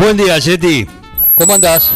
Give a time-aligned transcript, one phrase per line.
[0.00, 0.86] Buen día, Yeti.
[1.34, 1.92] ¿Cómo andás?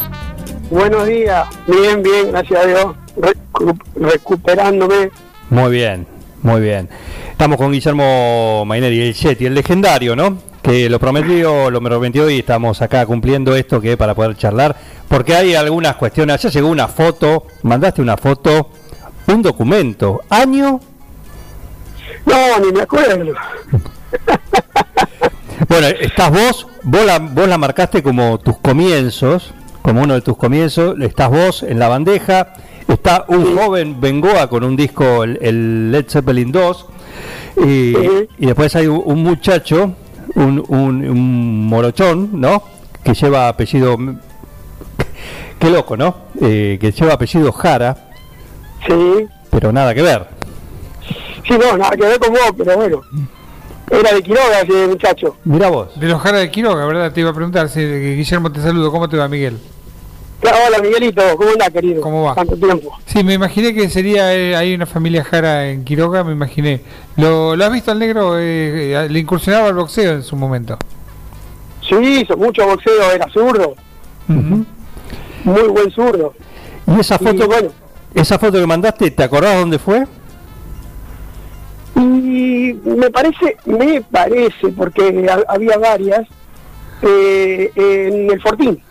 [0.71, 2.87] Buenos días, bien, bien, gracias a Dios,
[3.17, 5.11] Recu- recuperándome.
[5.51, 6.07] Muy bien,
[6.43, 6.89] muy bien.
[7.31, 10.39] Estamos con Guillermo Maineri, el Yeti, el legendario, ¿no?
[10.63, 14.75] Que lo prometió, lo me prometió y estamos acá cumpliendo esto que para poder charlar,
[15.09, 16.41] porque hay algunas cuestiones.
[16.43, 18.71] Ya llegó una foto, mandaste una foto,
[19.29, 20.81] un documento, año.
[22.27, 23.35] No, ni me acuerdo.
[25.69, 29.53] Bueno, estás vos, vos la, vos la marcaste como tus comienzos,
[29.83, 32.55] como uno de tus comienzos, estás vos en la bandeja,
[32.89, 36.87] está un joven Bengoa con un disco, el, el Led Zeppelin 2,
[37.67, 37.95] y,
[38.39, 39.93] y después hay un, un muchacho,
[40.35, 42.63] un, un, un morochón, ¿no?
[43.03, 43.97] Que lleva apellido,
[45.59, 46.17] qué loco, ¿no?
[46.41, 47.97] Eh, que lleva apellido Jara,
[48.87, 50.27] Sí, pero nada que ver.
[51.49, 53.01] sí, no, nada que ver con vos, pero bueno.
[53.91, 55.37] Era de Quiroga ese muchacho.
[55.45, 55.99] Mira vos.
[55.99, 57.13] De los Jara de Quiroga, ¿verdad?
[57.13, 57.69] Te iba a preguntar.
[57.69, 58.91] Sí, Guillermo, te saludo.
[58.91, 59.59] ¿Cómo te va, Miguel?
[60.43, 62.03] Hola Miguelito, ¿cómo andás, querido?
[62.03, 62.35] ¿Cómo va?
[62.35, 62.95] Tanto tiempo.
[63.07, 64.35] Sí, me imaginé que sería.
[64.35, 66.83] eh, hay una familia Jara en Quiroga, me imaginé.
[67.17, 68.39] ¿Lo, lo has visto al negro?
[68.39, 70.77] Eh, eh, le incursionaba al boxeo en su momento.
[71.89, 73.75] Sí, hizo mucho boxeo, era zurdo,
[74.29, 76.35] muy buen zurdo.
[76.87, 77.69] Y esa foto, bueno.
[78.15, 80.07] esa foto que mandaste, ¿te acordás dónde fue?
[81.97, 86.27] Y me parece, me parece, porque ha- había varias,
[87.03, 88.83] eh, en el Fortín,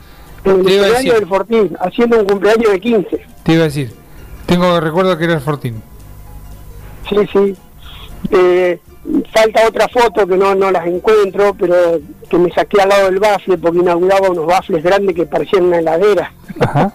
[0.45, 3.25] en el cumpleaños del Fortín, haciendo un cumpleaños de 15.
[3.43, 3.91] Te iba a decir.
[4.45, 5.81] Tengo recuerdo que era el Fortín.
[7.09, 7.55] Sí, sí.
[8.31, 8.79] Eh,
[9.33, 11.99] falta otra foto que no, no las encuentro, pero
[12.29, 15.79] que me saqué al lado del bafle porque inauguraba unos bafles grandes que parecían una
[15.79, 16.31] heladera.
[16.59, 16.93] Ajá.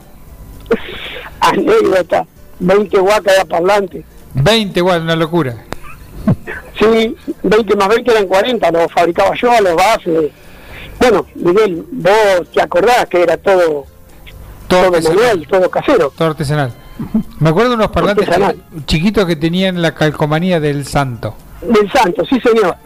[1.40, 2.26] Anécdota,
[2.60, 4.04] 20 guacas de parlante.
[4.34, 5.64] 20 igual, una locura.
[6.78, 10.30] Sí, 20 más 20 eran 40, los fabricaba yo a los bafles.
[11.00, 12.12] Bueno, Miguel, vos
[12.52, 13.86] te acordás que era todo,
[14.68, 16.12] Todo todo manual, todo casero.
[16.16, 16.72] Todo artesanal.
[17.38, 18.28] Me acuerdo de unos parlantes
[18.86, 21.34] chiquitos que tenían la calcomanía del santo.
[21.62, 22.76] Del santo, sí señor.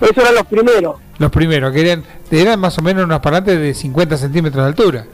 [0.00, 0.96] Esos eran los primeros.
[1.18, 5.06] Los primeros, que eran, eran más o menos unos parlantes de 50 centímetros de altura.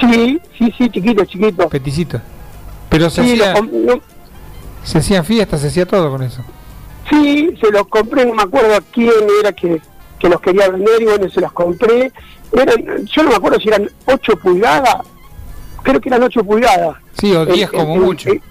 [0.00, 1.68] Sí, sí, sí, chiquito, chiquito.
[1.68, 2.20] Peticitos.
[2.88, 4.00] Pero se, Sí, hacía- no-
[4.84, 6.42] se hacían fiestas, se hacía todo con eso.
[7.10, 9.10] Sí, se los compré, no me acuerdo a quién
[9.40, 9.80] era que,
[10.18, 12.12] que los quería vender y bueno, se los compré.
[12.52, 14.96] Eran, yo no me acuerdo si eran 8 pulgadas,
[15.82, 16.96] creo que eran 8 pulgadas.
[17.18, 18.30] Sí, o El- 10 como mucho.
[18.30, 18.42] el-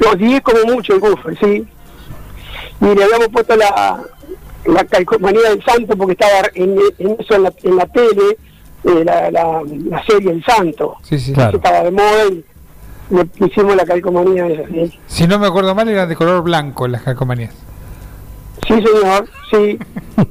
[0.00, 1.66] los 10 como mucho el buffer, sí.
[2.80, 4.02] Y le habíamos puesto la,
[4.66, 8.36] la calcomanía del santo porque estaba en, en eso en la, en la tele,
[8.84, 10.96] eh, la, la, la serie El Santo.
[11.02, 11.32] Sí, sí.
[11.32, 12.44] Eso estaba de moda y
[13.10, 14.98] le pusimos la calcomanía esa, ¿sí?
[15.06, 17.54] Si no me acuerdo mal, eran de color blanco las calcomanías.
[18.66, 19.78] Sí, señor, sí.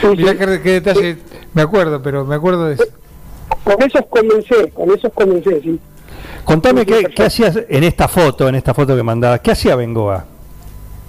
[0.00, 0.38] Sí, Mirá sí.
[0.38, 1.16] qué, qué detalle,
[1.52, 2.84] me acuerdo, pero me acuerdo de eso.
[3.62, 5.78] Con esos comencé, con esos comencé, sí.
[6.44, 9.40] Contame qué, qué hacías en esta foto, en esta foto que mandabas.
[9.40, 10.24] ¿Qué hacía Bengoa?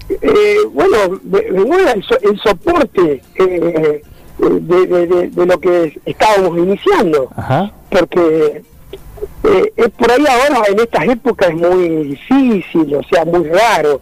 [0.09, 4.01] Eh, bueno, ve- vengo el, so- el soporte eh,
[4.37, 7.71] de, de- de- de lo que estábamos iniciando, Ajá.
[7.89, 8.63] porque
[9.45, 14.01] eh, es por ahí ahora en estas épocas es muy difícil, o sea, muy raro,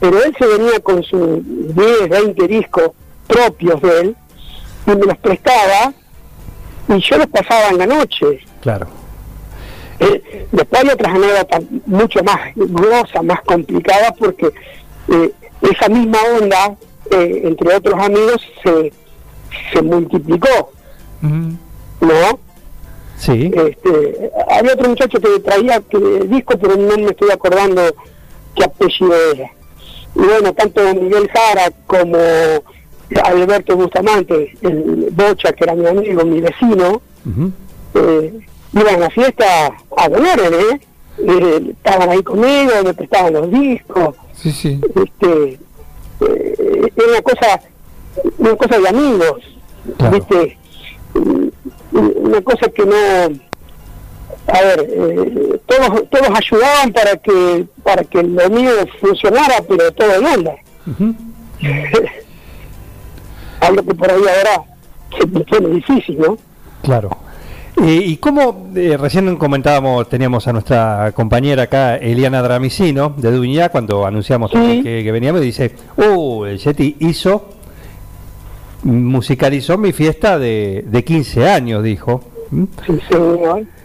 [0.00, 2.90] pero él se venía con sus 10, 20 discos
[3.26, 4.16] propios de él
[4.86, 5.92] y me los prestaba
[6.88, 8.40] y yo los pasaba en la noche.
[8.60, 8.86] Claro.
[10.00, 14.50] Eh, después hay otras anécdotas mucho más grosas, más complicadas, porque
[15.08, 15.32] eh,
[15.62, 16.76] esa misma onda,
[17.10, 18.92] eh, entre otros amigos, se,
[19.72, 20.72] se multiplicó,
[21.22, 22.38] ¿no?
[23.16, 23.50] Sí.
[23.54, 27.82] Este, había otro muchacho que traía que, disco, pero no me estoy acordando
[28.54, 29.50] qué apellido era.
[30.14, 32.16] Y bueno, tanto Miguel Jara como
[33.24, 37.00] Alberto Bustamante, el Bocha, que era mi amigo, mi vecino,
[37.94, 38.40] eh,
[38.72, 39.44] iban a la fiesta
[39.96, 40.80] a donar, ¿eh?
[41.18, 44.80] Eh, Estaban ahí conmigo, me prestaban los discos, Sí, sí.
[44.96, 45.58] este,
[46.20, 47.60] eh, era una cosa,
[48.38, 49.42] una cosa de amigos,
[50.10, 50.58] ¿viste?
[51.14, 51.48] Mm,
[51.92, 52.96] Una cosa que no,
[54.46, 58.70] a ver, eh, todos, todos ayudaban para que, para que lo mío
[59.00, 60.54] funcionara, pero todo en onda.
[63.60, 64.64] Algo que por ahí ahora
[65.18, 66.36] se pone difícil, ¿no?
[66.82, 67.10] Claro.
[67.82, 73.68] Eh, ¿Y cómo, eh, recién comentábamos, teníamos a nuestra compañera acá, Eliana Dramicino, de Duñá,
[73.70, 74.82] cuando anunciamos Sí.
[74.82, 77.48] que, que veníamos, y dice, uh, el Yeti hizo,
[78.84, 82.22] musicalizó mi fiesta de, de 15 años, dijo.
[82.86, 83.00] Sí.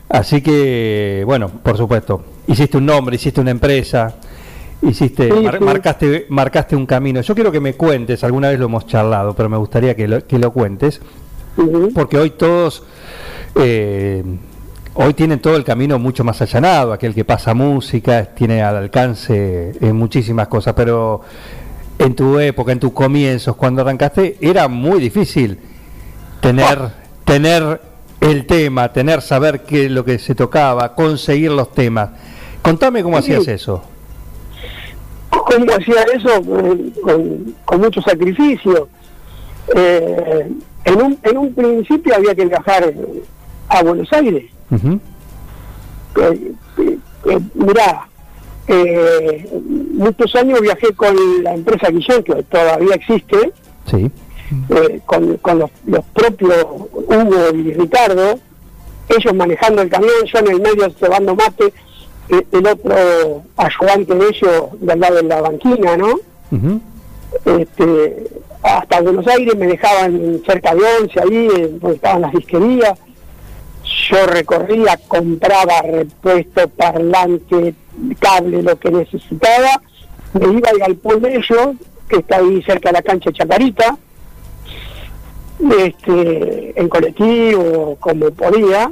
[0.10, 4.16] Así que, bueno, por supuesto, hiciste un nombre, hiciste una empresa,
[4.82, 5.64] hiciste, Sí, mar- sí.
[5.64, 7.22] marcaste, marcaste un camino.
[7.22, 10.26] Yo quiero que me cuentes, alguna vez lo hemos charlado, pero me gustaría que lo,
[10.26, 11.00] que lo cuentes,
[11.94, 12.84] porque hoy todos,
[13.56, 14.24] eh,
[14.96, 19.74] hoy tienen todo el camino mucho más allanado, aquel que pasa música, tiene al alcance
[19.80, 21.22] eh, muchísimas cosas, pero
[22.00, 25.60] en tu época, en tus comienzos, cuando arrancaste, era muy difícil
[26.42, 26.80] tener,
[27.26, 27.82] tener
[28.22, 32.10] el tema, tener saber qué es lo que se tocaba, conseguir los temas.
[32.62, 33.34] Contame cómo Sí.
[33.34, 33.84] hacías eso.
[35.30, 36.42] ¿Cómo hacía eso?
[37.02, 38.88] Con, con mucho sacrificio.
[39.76, 40.48] Eh,
[40.86, 42.94] en, un, en un principio había que viajar
[43.70, 44.46] a Buenos Aires.
[46.16, 46.52] Eh,
[47.26, 48.08] eh, mirá,
[48.68, 49.50] eh,
[49.94, 53.52] muchos años viajé con la empresa Guillén, que todavía existe,
[53.90, 54.12] Sí,
[54.70, 58.40] eh, con, con los, los propios Hugo y Ricardo,
[59.10, 61.74] ellos manejando el camión, yo en el medio cebando mate,
[62.30, 66.20] eh, el otro ayudante de ellos del lado de la banquina, ¿no?
[67.46, 68.28] este,
[68.64, 71.48] hasta Buenos Aires me dejaban cerca de Once, ahí
[71.80, 72.98] donde estaban las disquerías.
[74.10, 77.74] Yo recorría, compraba repuesto, parlante,
[78.20, 79.82] cable, lo que necesitaba.
[80.34, 81.76] Me iba al galpón de ellos,
[82.08, 83.98] que está ahí cerca de la cancha de Chacarita,
[85.80, 88.90] este, en colectivo, como podía,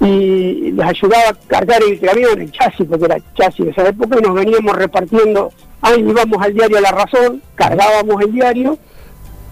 [0.00, 4.16] y les ayudaba a cargar el camión, el chasis, porque era chasis de esa época,
[4.18, 8.78] y nos veníamos repartiendo, ahí íbamos al diario La Razón, cargábamos el diario,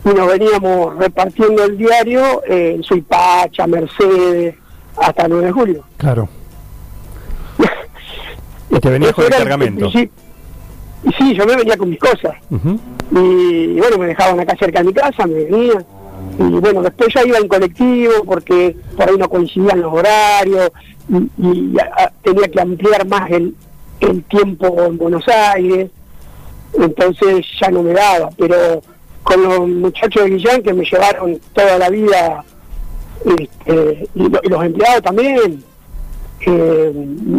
[0.04, 4.54] y nos veníamos repartiendo el diario eh, en Suipacha, Mercedes,
[4.96, 5.84] hasta el 9 de julio.
[5.96, 6.28] claro.
[8.70, 9.90] Y te venías con el cargamento.
[9.90, 10.10] Sí,
[11.04, 12.34] y sí, yo me venía con mis cosas.
[12.50, 12.78] Ujú,
[13.12, 15.82] y bueno, me dejaban acá cerca de mi casa, me venía.
[16.38, 20.70] Y bueno, después ya iba en colectivo porque por ahí no coincidían los horarios
[21.08, 21.76] y,
[22.22, 23.54] tenía que ampliar más el,
[24.00, 25.90] el tiempo en Buenos Aires.
[26.74, 28.82] Entonces ya no me daba, pero
[29.22, 32.44] con los muchachos de Guillán que me llevaron toda la vida
[33.24, 35.62] este, y los empleados también,
[36.40, 36.92] eh,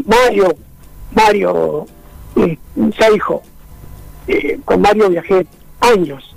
[0.06, 0.56] Mario,
[1.14, 1.86] Mario
[2.36, 2.58] eh,
[2.98, 3.42] Seijo,
[4.28, 5.48] eh, con Mario viajé
[5.80, 6.36] años.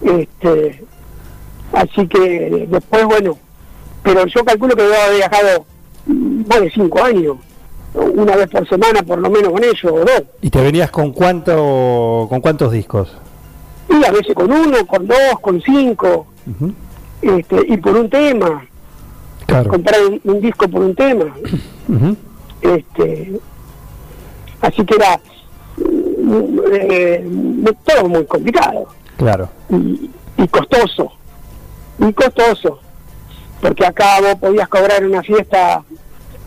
[0.00, 0.84] Este,
[1.72, 3.38] así que después, bueno,
[4.02, 5.66] pero yo calculo que debo haber viajado
[6.06, 7.36] mm, más de cinco años,
[7.94, 10.22] una vez por semana por lo menos con ellos, o dos.
[10.42, 13.14] ¿Y te venías con cuánto, con cuántos discos?
[13.88, 16.26] Y a veces con uno, con dos, con cinco,
[17.22, 18.64] este, y por un tema,
[19.46, 19.70] Claro.
[19.70, 21.24] comprar un, un disco por un tema.
[22.60, 23.38] Este
[24.60, 25.20] así que era
[25.76, 27.24] mm, eh,
[27.84, 28.86] todo muy complicado.
[29.16, 29.48] Claro.
[29.70, 31.12] y, y costoso,
[31.98, 32.80] y costoso,
[33.60, 35.82] porque acá vos podías cobrar una fiesta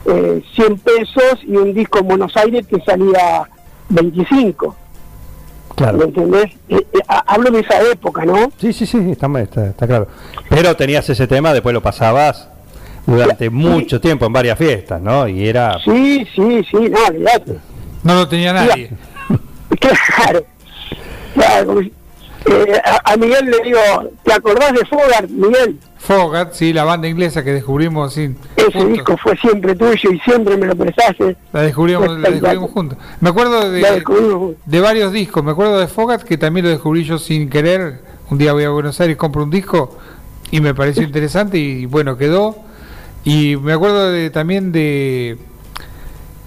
[0.06, 3.48] eh, 100 pesos y un disco en Buenos Aires que salía
[3.90, 4.76] 25,
[5.70, 6.04] ¿me Claro.
[6.04, 6.46] entendés?
[6.70, 8.52] Eh, eh, ha- hablo de esa época, ¿no?
[8.60, 10.08] Sí, sí, sí, está, está, está claro.
[10.50, 12.48] Pero tenías ese tema, después lo pasabas
[13.06, 15.28] durante mucho tiempo en varias fiestas, ¿no?
[15.28, 15.78] Y era...
[15.84, 17.58] Sí, sí, sí, no, olvidate.
[18.04, 18.90] No lo tenía nadie.
[19.80, 20.46] Claro,
[21.34, 21.82] claro.
[22.46, 23.80] Eh, a, a Miguel le digo,
[24.24, 25.80] ¿te acordás de Fogart, Miguel?
[26.02, 28.94] Fogat, sí, la banda inglesa que descubrimos sin Ese juntos.
[28.94, 31.38] disco fue siempre tuyo y siempre me lo prestaste.
[31.54, 32.98] La descubrimos, la descubrimos juntos.
[33.20, 35.44] Me acuerdo de, varios discos.
[35.44, 38.02] Me acuerdo de Fogat, que también lo descubrí yo sin querer.
[38.32, 39.96] Un día voy a Buenos Aires, compro un disco
[40.50, 42.56] y me pareció interesante y bueno, quedó.
[43.24, 45.38] Y me acuerdo de, también de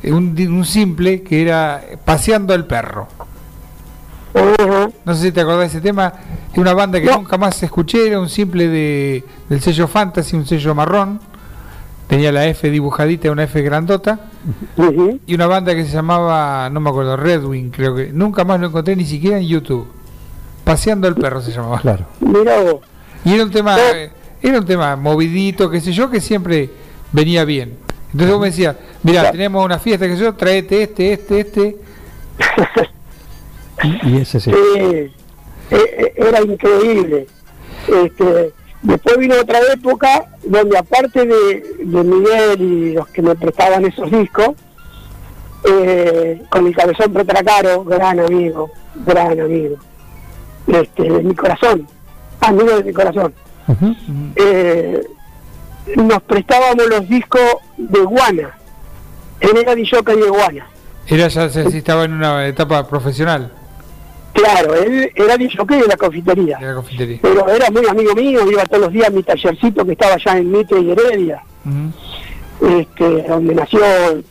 [0.03, 3.07] un, un simple que era Paseando al Perro.
[5.05, 6.12] No sé si te acordás de ese tema.
[6.53, 7.17] Es una banda que No.
[7.19, 8.07] nunca más escuché.
[8.09, 11.21] Era un simple de, del sello Fantasy, un sello marrón.
[12.09, 14.21] Tenía la F dibujadita, una F grandota.
[15.26, 18.11] Y una banda que se llamaba, no me acuerdo, Redwing, creo que.
[18.12, 19.87] Nunca más lo encontré ni siquiera en YouTube.
[20.64, 21.81] Paseando el perro se llamaba.
[21.81, 22.07] Claro.
[22.21, 22.76] Mira vos.
[23.25, 24.11] Y era un tema, eh,
[24.43, 26.71] era un tema movidito, qué sé yo, que siempre
[27.12, 27.79] venía bien.
[28.12, 31.76] Entonces vos me decías, mira, tenemos una fiesta, que yo, traete este, este, este.
[33.85, 34.50] Y ese sí.
[34.50, 35.11] Sí, eh,
[35.71, 37.26] eh, era increíble.
[37.87, 43.85] Este, después vino otra época donde aparte de, de Miguel y los que me prestaban
[43.85, 44.50] esos discos,
[45.64, 48.71] eh, con el cabezón Petracaro, gran amigo,
[49.07, 49.76] gran amigo,
[50.67, 51.87] este, de mi corazón,
[52.41, 53.35] amigo de mi corazón.
[54.37, 55.03] Eh,
[55.97, 58.50] nos prestábamos los discos de Guana.
[59.41, 60.67] Él era DJ de Guana.
[61.07, 63.50] Era ya se estaba en una etapa profesional
[64.35, 66.59] Claro, él era DJ de la confitería.
[66.59, 67.19] de la confitería.
[67.23, 70.37] Pero era muy amigo mío, iba todos los días a mi tallercito que estaba allá
[70.37, 71.43] en Mitre y Heredia,
[72.61, 73.81] este, donde nació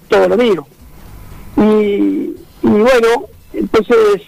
[0.10, 0.67] todo lo mío.
[1.57, 4.22] Y, y bueno, entonces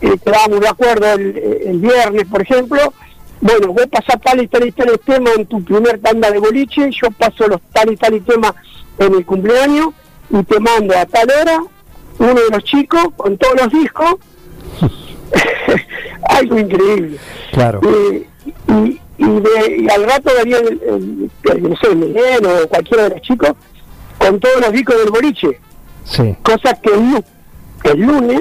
[0.00, 2.92] eh, quedábamos de acuerdo el, el viernes, por ejemplo.
[3.40, 6.88] Bueno, vos pasás tal y tal y tal tema en tu primer tanda de boliche,
[6.90, 8.54] yo paso los tal y tal y temas
[8.98, 9.88] en el cumpleaños
[10.30, 11.62] y te mando a tal hora
[12.18, 14.14] uno de los chicos con todos los discos.
[16.28, 17.18] Algo increíble.
[17.52, 17.80] Claro.
[17.84, 18.26] Eh,
[18.68, 21.30] y, y, de- y al rato venía el,
[21.62, 23.52] no sé, Miguel o cualquiera de los chicos
[24.18, 25.60] con todos los discos del boliche,
[26.04, 26.36] Sí.
[26.42, 27.24] cosa que el, lu-
[27.84, 28.40] el lunes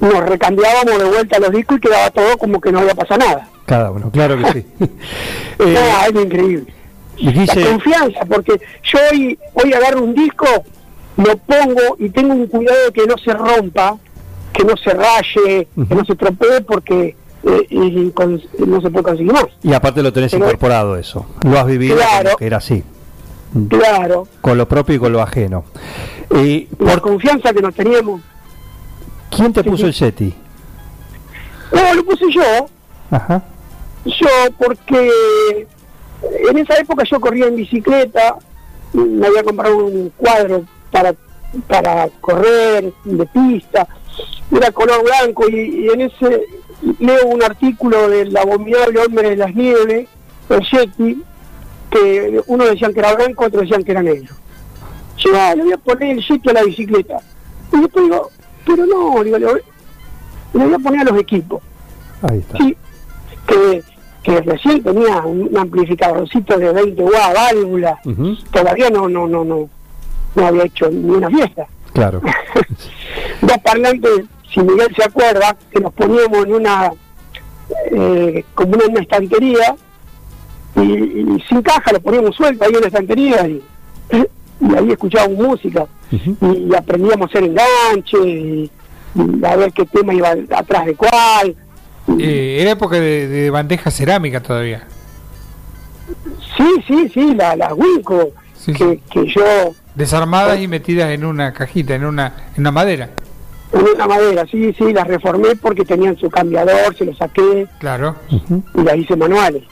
[0.00, 3.48] nos recambiábamos de vuelta los discos y quedaba todo como que no había pasado nada.
[3.66, 4.66] Cada uno, claro que sí.
[4.78, 4.86] No,
[5.66, 6.72] Eh, algo increíble.
[7.18, 10.46] La Guille, confianza, porque yo hoy, hoy agarro un disco,
[11.18, 13.98] lo pongo y tengo un cuidado de que no se rompa,
[14.60, 19.02] que no se raye, que no se tropee, porque eh, y con- no se puede
[19.04, 19.46] conseguir más.
[19.62, 21.24] y aparte lo tenés Pero- incorporado eso.
[21.42, 22.36] Lo has vivido Claro.
[22.36, 22.84] que era así.
[23.68, 25.64] Claro, Con lo propio y con lo ajeno.
[26.30, 28.20] La ¿por confianza que nos teníamos.
[29.30, 29.86] ¿Quién te Sí, puso sí.
[29.88, 30.34] el SETI?
[31.72, 32.66] No, lo puse yo,
[33.10, 33.42] Ajá.
[34.04, 35.66] yo porque
[36.48, 38.36] en esa época yo corría en bicicleta,
[38.92, 41.14] me había comprado un cuadro para,
[41.68, 43.86] para correr de pista,
[44.52, 46.44] era color blanco y, y en ese
[46.98, 50.08] leo un artículo del abominable hombre de las nieves,
[50.48, 51.22] el Yeti,
[51.90, 54.34] que uno decían que era blanco, otros decían que era negro.
[55.18, 57.18] Yo ah, le voy a poner el Yeti a la bicicleta.
[57.72, 58.30] Y después digo,
[58.66, 59.62] pero no, digo, le voy-
[60.74, 61.62] a poner a los equipos.
[62.22, 62.58] Ahí está.
[62.58, 62.76] Sí,
[63.46, 63.82] que,
[64.22, 67.98] que recién tenía un amplificadorcito de 20 watts, válvula,
[68.52, 69.68] todavía no, no, no, no,
[70.34, 71.66] no había hecho ni una fiesta.
[71.92, 72.20] Claro.
[73.42, 76.92] Dos parlantes, si Miguel se acuerda, que nos poníamos en una,
[77.92, 79.74] eh, como en una estantería,
[80.76, 83.62] y, y sin caja lo poníamos suelto ahí en la estantería, y,
[84.12, 88.70] y ahí escuchábamos música, y, aprendíamos a hacer enganche, y,
[89.14, 91.56] y a ver qué tema iba atrás de cuál.
[92.18, 94.84] Eh, era época de, de bandeja cerámica todavía.
[96.56, 99.02] Sí, sí, sí, la, la Winco, Sí, que, sí.
[99.10, 103.10] que yo Desarmadas y metidas en una cajita, en una, en una madera.
[103.72, 108.16] en una madera, sí, sí, las reformé porque tenían su cambiador, se lo saqué Claro.
[108.28, 109.64] Y las hice manuales.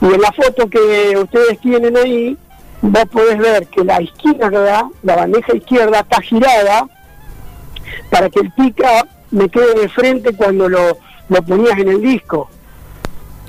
[0.00, 2.36] Y en la foto que ustedes tienen ahí,
[2.82, 6.86] vos podés ver que la izquierda, la bandeja izquierda está girada
[8.10, 10.98] para que el pica me quede de frente cuando lo,
[11.28, 12.50] lo ponías en el disco.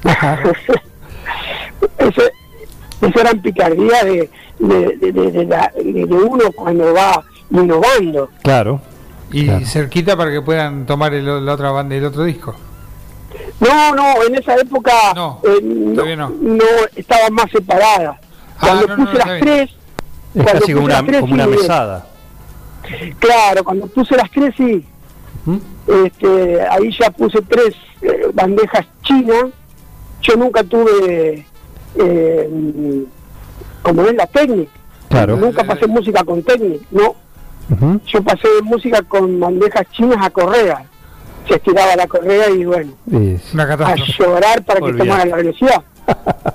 [3.08, 4.30] eso eran picardías de,
[4.60, 8.30] de, de, de- de la- de- uno cuando va innovando.
[8.42, 8.82] Claro.
[9.32, 9.66] Y Claro.
[9.66, 12.56] cerquita para que puedan tomar el, la otra banda, el otro disco.
[13.60, 16.32] No, no, en esa época No, eh, no.
[16.96, 18.18] estaban más separadas.
[18.60, 19.40] Cuando puse las bien.
[19.42, 19.70] tres,
[20.36, 22.08] Es casi como una, las tres, como una sí, mesada.
[23.20, 24.86] claro, cuando puse las tres, sí,
[25.46, 25.60] Ujú.
[26.06, 29.46] este, ahí ya puse tres eh, bandejas chinas.
[30.22, 31.46] Yo nunca tuve,
[31.96, 33.06] eh,
[33.82, 34.72] como es la técnica,
[35.10, 35.38] Claro.
[35.38, 37.16] nunca pasé música con técnica, no.
[38.06, 40.86] Yo pasé música con bandejas chinas a correa.
[41.48, 45.82] Se estiraba la correa y bueno, a llorar para que tomara la velocidad.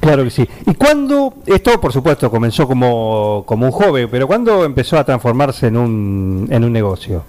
[0.00, 0.48] Claro que sí.
[0.66, 5.68] ¿Y cuándo, esto por supuesto comenzó como, como un joven, pero cuándo empezó a transformarse
[5.68, 7.22] en un, en un negocio?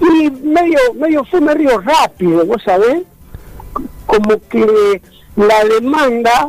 [0.00, 3.02] Y medio, medio fue medio rápido, vos sabés,
[4.06, 5.00] como que
[5.36, 6.48] la demanda,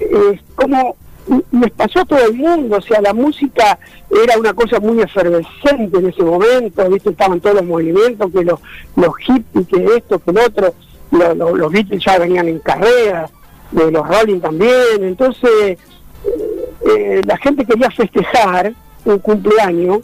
[0.00, 0.96] eh, como
[1.52, 3.78] les pasó a todo el mundo, o sea, la música
[4.24, 7.10] era una cosa muy efervescente en ese momento, ¿viste?
[7.10, 8.58] Estaban todos los movimientos, que los,
[8.96, 10.74] los hippies, que esto, que lo otro,
[11.12, 13.30] lo- lo- los Beatles ya venían en carrera,
[13.70, 15.78] de los Rolling también, entonces
[16.86, 18.72] eh, la gente quería festejar
[19.04, 20.00] un cumpleaños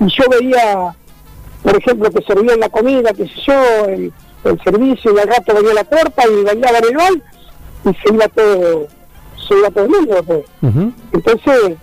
[0.00, 0.94] y yo veía
[1.62, 4.12] por ejemplo, que servían la comida, qué sé yo, el,
[4.44, 7.22] el servicio, y al rato venía la torta y bailaban el bal,
[7.84, 8.86] y se iba todo,
[9.48, 10.22] se iba todo el mundo.
[10.24, 10.44] Pues.
[11.12, 11.76] Entonces,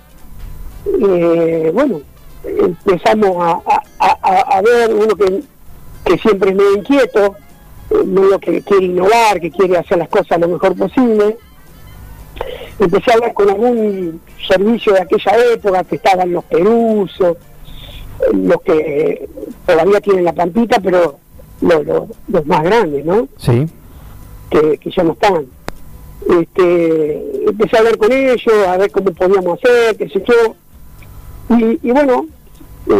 [0.85, 2.01] eh, bueno,
[2.43, 3.51] empezamos a,
[3.99, 5.41] a- a- a- ver uno que,
[6.05, 7.35] que siempre es medio inquieto,
[7.91, 11.37] eh, medio que quiere innovar, que quiere hacer las cosas lo mejor posible.
[12.79, 17.37] Empecé a hablar con algún servicio de aquella época que estaban los perusos,
[18.33, 19.27] los que
[19.65, 21.17] todavía tienen la pampita, pero
[21.61, 23.27] lo- lo- los más grandes, ¿no?
[23.37, 23.65] Sí.
[24.49, 25.45] Que, que ya no están.
[26.39, 30.55] este, empecé a hablar con ellos, a ver cómo podíamos hacer, qué sé yo.
[31.57, 32.25] Y, y bueno,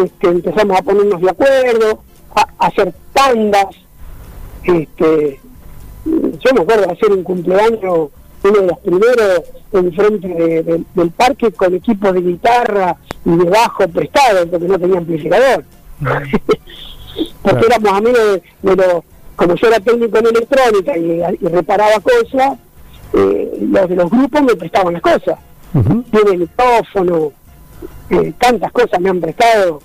[0.04, 2.00] este, empezamos a ponernos de acuerdo,
[2.36, 3.68] a, a hacer tandas.
[4.64, 5.40] Este,
[6.06, 8.10] yo me acuerdo de hacer un cumpleaños,
[8.44, 9.42] uno de los primeros,
[9.74, 14.78] enfrente de- de- del parque con equipo de guitarra y de bajo prestado, porque no
[14.80, 15.64] tenía amplificador.
[17.42, 17.66] porque Claro.
[17.68, 18.20] éramos amigos
[18.62, 19.04] de, de los,
[19.36, 22.58] como yo era técnico en electrónica y, y reparaba cosas,
[23.14, 25.40] eh, los de los grupos me prestaban las cosas.
[26.12, 27.32] Tiene micrófono,
[28.10, 29.82] eh, tantas cosas me han prestado,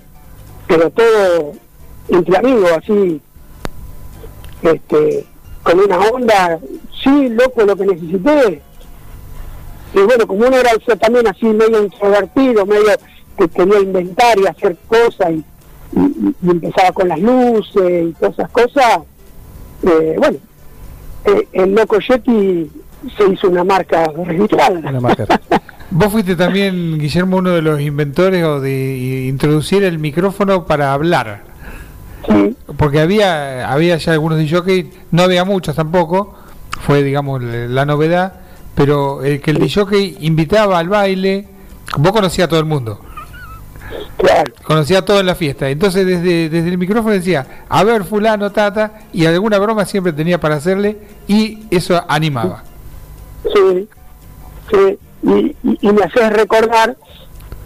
[0.68, 1.52] pero todo
[2.08, 3.20] entre amigos, así,
[4.62, 5.26] este,
[5.62, 6.58] con una onda,
[7.02, 8.62] sí, loco, lo que necesité.
[9.94, 12.92] Y bueno, como uno era eso también así medio introvertido, medio
[13.36, 15.44] que quería inventar y hacer cosas y,
[15.92, 18.98] y- y empezaba con las luces y todas esas cosas,
[19.82, 20.38] eh, bueno,
[21.24, 22.70] eh, el loco Yeti
[23.16, 24.78] se hizo una marca registrada.
[24.88, 25.26] Una marca.
[25.90, 31.42] Vos fuiste también, Guillermo, uno de los inventores o de introducir el micrófono para hablar.
[32.28, 36.34] Sí, Porque había había ya algunos DJ, no había muchos tampoco,
[36.82, 38.34] fue digamos la la novedad,
[38.74, 41.48] pero el que el DJ invitaba al baile,
[41.96, 43.00] vos conocías a todo el mundo,
[44.20, 44.52] claro.
[44.62, 49.00] conocía todo en la fiesta, entonces desde, desde el micrófono decía, a ver fulano, tata,
[49.12, 52.64] y alguna broma siempre tenía para hacerle y eso animaba.
[53.54, 53.88] Sí,
[54.70, 56.96] sí, y, y, y me haces recordar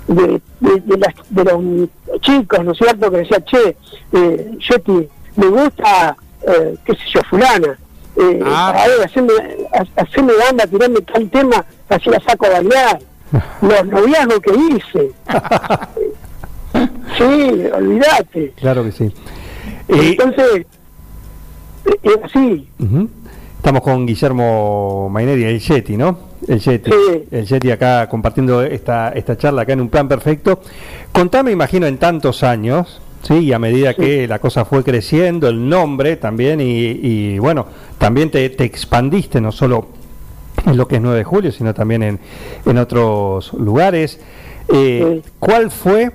[0.06, 3.10] de, de, de las- de los chicos, ¿no es cierto?
[3.10, 3.76] Que decía, che,
[4.12, 7.78] eh, Yeti, me gusta, eh, qué sé yo, fulana.
[8.16, 8.68] Eh, Ah.
[8.84, 9.32] A ver, haceme,
[9.74, 13.00] ha- haceme banda, tirame tal tema, así la saco a bailar.
[13.62, 15.10] Los noviazgos que hice.
[17.16, 18.52] sí, olvídate.
[18.56, 19.12] Claro que sí.
[19.88, 20.66] Y- Entonces,
[21.86, 22.68] eh, es así.
[22.78, 23.08] Ujú.
[23.56, 26.18] Estamos con Guillermo Maineri, el Yeti, ¿no?
[26.46, 26.90] El Yeti.
[26.90, 27.24] Sí.
[27.30, 30.60] El Yeti acá compartiendo esta, esta charla acá en un plan perfecto.
[31.12, 33.34] Contame, imagino, en tantos años, ¿sí?
[33.38, 37.66] Y a medida que la cosa fue creciendo, el nombre también, y, y, bueno,
[37.98, 39.86] también te, te expandiste, no solo
[40.66, 42.18] en lo que es 9 de julio, sino también en,
[42.66, 44.20] en otros lugares.
[44.68, 45.30] Eh, Sí.
[45.38, 46.10] ¿Cuál fue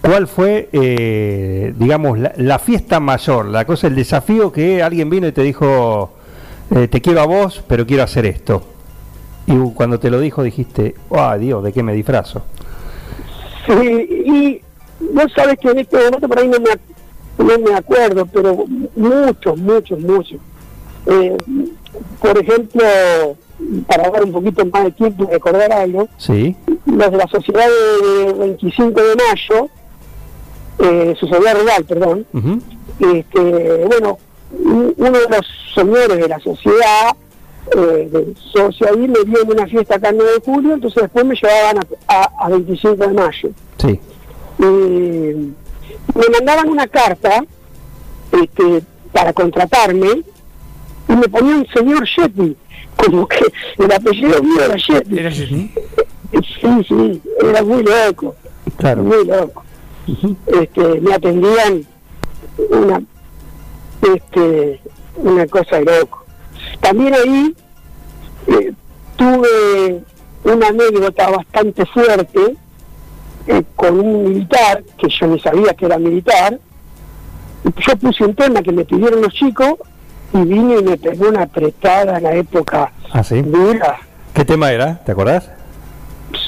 [0.00, 5.26] ¿Cuál fue, eh, digamos, la, la fiesta mayor, la cosa, el desafío que alguien vino
[5.26, 6.12] y te dijo,
[6.70, 8.62] eh, te quiero a vos, pero quiero hacer esto?
[9.46, 12.42] Y cuando te lo dijo dijiste, oh Dios, ¿de qué me disfrazo?
[13.66, 14.60] Sí, y
[15.12, 19.58] vos sabes que en este momento por ahí no me, no me acuerdo, pero muchos,
[19.58, 20.38] muchos, muchos.
[21.06, 21.36] Eh,
[22.20, 22.84] por ejemplo,
[23.86, 26.54] para dar un poquito más de tiempo y recordar algo, Sí,
[26.86, 29.68] los de la sociedad de 25 de mayo,
[30.80, 32.26] eh, sociedad rural, perdón,
[33.00, 34.18] este, bueno,
[34.52, 37.14] un- uno de los señores de la sociedad,
[37.76, 41.02] eh, del socio ahí, me dio en una fiesta acá el 9 de julio, entonces
[41.02, 43.50] después me llevaban a, a- a 25 de mayo.
[43.78, 44.00] sí,
[44.58, 47.44] Y me mandaban una carta
[48.32, 50.22] este, para contratarme
[51.08, 52.56] y me ponían señor Yeti,
[52.96, 53.40] como que
[53.78, 55.18] el apellido mío era Yeti.
[55.18, 55.70] Era Yeti.
[56.32, 58.34] Sí, sí, era muy loco,
[58.76, 59.02] claro.
[59.02, 59.62] muy loco.
[60.46, 61.86] Este, me atendían
[62.70, 63.02] una,
[64.14, 64.80] este,
[65.16, 66.24] una cosa de loco.
[66.80, 67.54] También ahí
[68.46, 68.72] eh,
[69.16, 70.02] tuve
[70.44, 72.56] una anécdota bastante fuerte
[73.46, 76.58] eh, con un militar, que yo ni sabía que era militar.
[77.86, 79.74] Yo puse un tema que me pidieron los chicos
[80.32, 83.42] y vine y me pegó una apretada en la época Ah, sí.
[83.42, 83.98] dura.
[84.34, 85.02] ¿Qué tema era?
[85.04, 85.50] ¿Te acordás?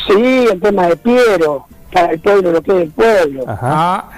[0.07, 3.45] Sí, el tema de Piero, para el pueblo lo que es el pueblo.
[3.49, 3.59] Ajá.
[3.63, 4.11] Ah,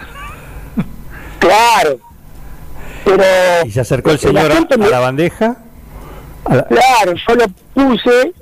[1.38, 1.98] Claro.
[3.04, 3.24] Pero
[3.66, 5.56] Y se acercó el la señor a, gente me- a la bandeja.
[6.44, 8.32] a la- Claro, yo lo puse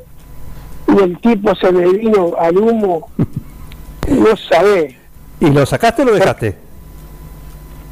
[0.88, 3.10] y el tipo se me vino al humo.
[4.08, 4.94] No sabés.
[5.38, 6.56] ¿Y lo sacaste o lo dejaste?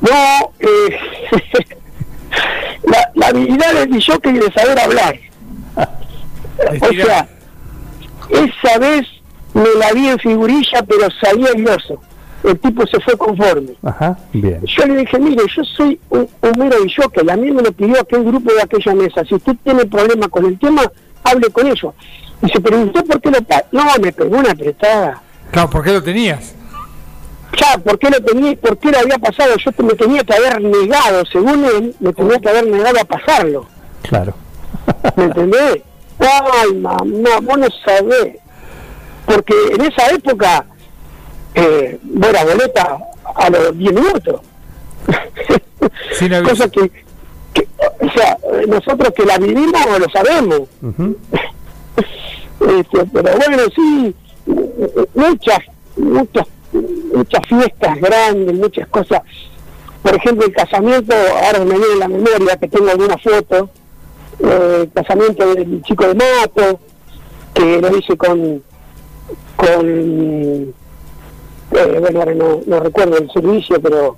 [0.01, 0.98] No, eh,
[2.83, 5.16] la, la habilidad del jockey de saber hablar.
[5.77, 7.29] O sea,
[8.31, 9.07] esa vez
[9.55, 12.01] me la vi en figurilla, pero salí airoso.
[12.45, 13.75] El tipo se fue conforme.
[13.83, 14.63] Ajá, bien.
[14.65, 18.01] Yo le dije, mire, yo soy un, un mero jockey, a mí me lo pidió
[18.01, 19.25] aquel grupo de aquella mesa.
[19.25, 20.83] Si usted tiene problema con el tema,
[21.25, 21.93] hable con ellos.
[22.43, 23.39] Y se preguntó por qué lo...
[23.73, 25.21] No, me pegó una apretada.
[25.51, 26.55] claro, ¿por qué lo tenías?
[27.57, 28.55] Ya, ¿por qué lo tenía?
[28.57, 29.57] ¿Por qué lo había pasado?
[29.57, 33.67] Yo me tenía que haber negado, según él, me tenía que haber negado a pasarlo.
[34.03, 34.35] Claro.
[35.17, 35.83] ¿Me entendés?
[36.21, 38.37] Ay, mamá, vos no sabés.
[39.29, 40.64] Porque en esa época,
[41.55, 42.99] eh, la boleta
[43.35, 44.41] a los 10 minutos.
[46.45, 46.91] Cosa que,
[47.53, 47.69] que,
[48.01, 50.62] o sea, nosotros que la vivimos lo sabemos.
[52.61, 54.14] Este, pero bueno, sí,
[55.14, 55.61] muchas,
[55.97, 56.47] muchas,
[57.14, 59.23] muchas fiestas grandes, muchas cosas.
[60.03, 63.71] Por ejemplo, el casamiento, ahora me viene en la memoria que tengo alguna foto,
[64.41, 66.81] eh, el casamiento del chico de Mato,
[67.55, 68.61] que lo hice con,
[69.59, 70.75] con
[71.71, 74.16] eh, bueno, ahora no, no recuerdo el servicio, pero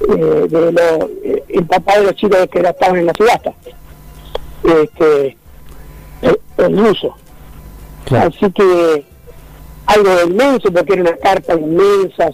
[0.00, 3.52] eh, de lo, eh, el papá de los chicos que estaban en la subasta,
[4.62, 5.36] este,
[6.22, 7.16] el, el ruso.
[8.10, 9.04] Así que
[9.86, 12.30] algo inmenso, porque era una carta inmensa,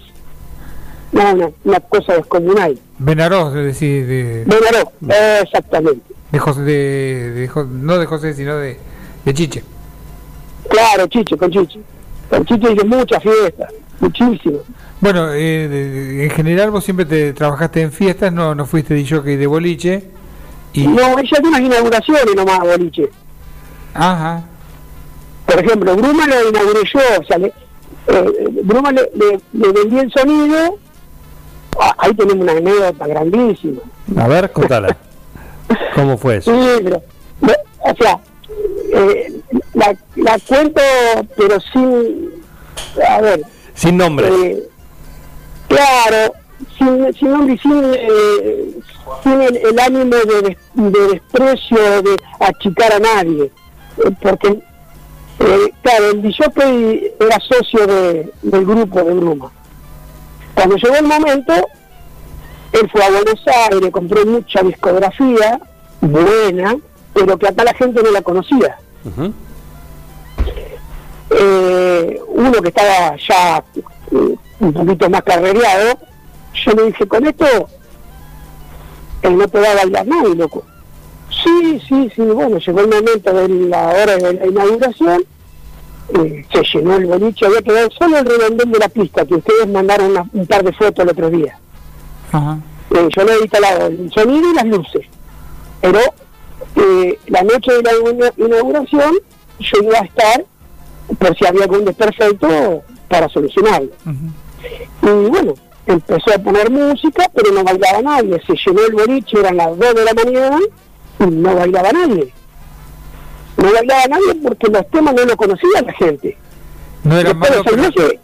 [1.12, 2.78] no, una, una cosa descomunal.
[2.98, 4.88] Benarós, es decir, de, Benarós,
[5.42, 6.02] exactamente.
[6.32, 8.76] de José, de, de no de José, sino de,
[9.24, 9.62] de Chiche.
[10.68, 11.80] Claro, Chiche, con Chiche.
[12.44, 14.60] Chiche hice muchas fiestas, muchísimas.
[15.00, 19.36] Bueno, eh, en general vos siempre te trabajaste en fiestas, no, no fuiste de jockey
[19.36, 20.04] de boliche.
[20.72, 23.08] Y, No, ella tiene unas inauguraciones nomás, boliche.
[23.94, 24.44] Ajá.
[25.46, 29.98] Por ejemplo, Bruma lo inauguré yo, o sea, le, eh, Bruma le, le, le vendí
[29.98, 30.78] el sonido,
[31.78, 33.80] Ah, ahí tenemos una anécdota grandísima.
[34.16, 34.96] A ver, contala.
[35.94, 36.52] ¿Cómo fue eso?
[36.52, 37.02] Sí, pero,
[37.78, 38.18] o sea,
[38.92, 39.40] eh,
[39.74, 40.80] la, la cuento,
[41.36, 42.30] pero sin,
[43.08, 43.42] a ver,
[43.74, 44.30] Sin nombres.
[44.32, 44.68] eh,
[45.68, 46.34] claro,
[46.78, 48.74] sin, sin nombre y sin, eh,
[49.22, 53.50] sin el, el ánimo de, des- de desprecio, de achicar a nadie.
[54.22, 54.60] Porque,
[55.82, 59.50] claro, el DJ era socio de, del grupo de Bruma.
[60.54, 61.52] Cuando llegó el momento,
[62.72, 65.60] él fue a Buenos Aires, compró mucha discografía,
[66.00, 66.76] buena,
[67.20, 68.78] pero que acá la gente no la conocía.
[71.30, 73.62] Eh, uno que estaba ya
[74.10, 75.98] eh, un poquito más carrereado,
[76.64, 77.46] yo le dije, con esto,
[79.22, 80.64] él no te va a bailar nadie, loco.
[81.44, 85.24] Sí, sí, sí, bueno, llegó el momento de la hora de la inauguración,
[86.18, 89.68] eh, se llenó el boliche, había quedado solo el redondel de la pista, que ustedes
[89.68, 91.56] mandaron una- un par de fotos el otro día.
[92.90, 95.06] Eh, yo le he instalado el sonido y las luces.
[95.80, 96.00] Pero
[96.76, 99.14] eh, la noche de la ina- inauguración
[99.58, 100.44] yo iba a estar,
[101.18, 103.90] por si había algún desperfecto, para solucionarlo.
[105.02, 105.54] Y bueno,
[105.86, 108.40] empezó a poner música, pero no bailaba nadie.
[108.46, 110.58] Se llenó el boliche, eran las 2 de la mañana,
[111.18, 112.32] y no bailaba nadie.
[113.56, 116.36] No bailaba nadie porque los temas no lo conocía la gente.
[117.04, 118.14] No eran no eran conocidos.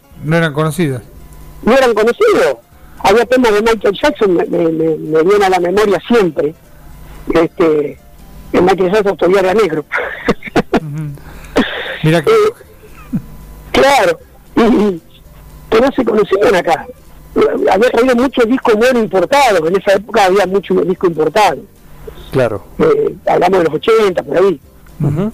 [1.63, 2.57] no eran conocidos.
[2.99, 6.55] Había temas de Michael Jackson, me, me- me viene a la memoria siempre.
[7.35, 7.99] Este,
[8.53, 9.85] Michael Jackson todavía era negro.
[12.03, 13.19] Mira que Eh,
[13.73, 14.19] claro,
[14.57, 15.03] y
[15.71, 16.87] que no se conocían acá.
[17.71, 21.65] Había traído muchos discos buenos importados, en esa época había muchos discos importados.
[22.31, 22.65] Claro.
[22.79, 24.61] Eh, hablamos de los 80, por ahí.
[25.03, 25.33] Ujú.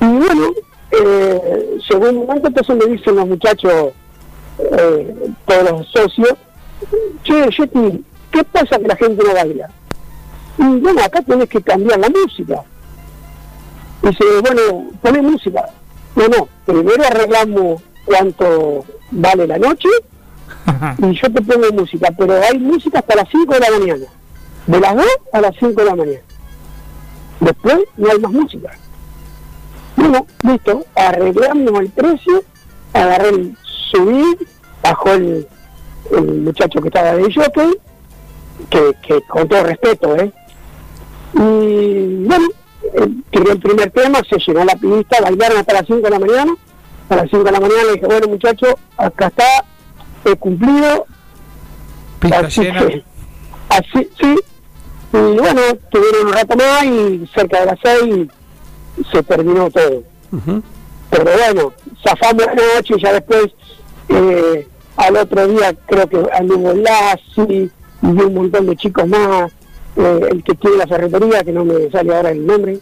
[0.00, 0.52] Y bueno,
[0.92, 3.92] eh, llegó un momento, entonces me dicen los muchachos,
[4.58, 5.14] eh,
[5.46, 6.34] todos los socios,
[7.24, 9.70] che, Yeti, ¿qué pasa que la gente no baila?
[10.58, 12.62] Y bueno, acá tenés que cambiar la música.
[14.02, 15.64] Dice, bueno, poné música.
[16.14, 19.88] No, no, primero arreglamos cuánto vale la noche
[20.98, 24.06] y yo te pongo música, pero hay música hasta las 5 de la mañana.
[24.66, 26.20] De las 2 a las 5 de la mañana.
[27.40, 28.70] Después no hay más música.
[29.96, 32.42] Bueno, listo, arreglamos el precio,
[32.92, 34.48] agarré el subir,
[34.82, 35.46] bajó el,
[36.10, 37.74] el muchacho que estaba de jockey,
[38.70, 40.32] que, que con todo respeto, ¿eh?
[41.34, 42.46] Y bueno,
[42.94, 46.18] eh, tiré el primer tema, se llenó la pista, bailaron hasta las 5 de la
[46.18, 46.54] mañana.
[47.08, 49.64] A las 5 de la mañana le dije, bueno muchachos, acá está,
[50.24, 51.06] he cumplido.
[52.20, 52.86] pista Así llena.
[52.86, 53.04] que,
[53.68, 54.34] así, sí.
[55.12, 58.28] Y bueno, tuvieron un rato más y cerca de las 6
[59.12, 60.02] se terminó todo.
[61.10, 63.46] Pero bueno, zafamos la noche y ya después,
[64.08, 64.66] eh,
[64.96, 67.70] al otro día creo que anduvo Lassi
[68.02, 69.52] y un montón de chicos más,
[69.96, 72.72] eh, el que tiene la ferretería, que no me sale ahora el nombre,